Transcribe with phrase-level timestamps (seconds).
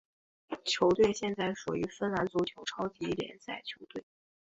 [0.65, 4.03] 球队现在属于芬兰足球超级联赛球队。